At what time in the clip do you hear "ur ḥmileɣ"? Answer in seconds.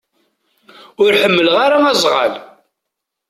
1.03-1.57